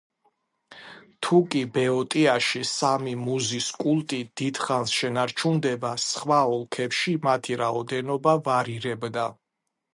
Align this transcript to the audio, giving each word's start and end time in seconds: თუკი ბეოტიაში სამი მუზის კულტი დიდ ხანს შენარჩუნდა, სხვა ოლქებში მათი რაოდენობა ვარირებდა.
თუკი 1.25 1.59
ბეოტიაში 1.75 2.61
სამი 2.69 3.13
მუზის 3.27 3.69
კულტი 3.85 4.21
დიდ 4.41 4.61
ხანს 4.65 4.97
შენარჩუნდა, 5.01 5.93
სხვა 6.07 6.43
ოლქებში 6.57 7.17
მათი 7.31 7.63
რაოდენობა 7.65 8.39
ვარირებდა. 8.49 9.33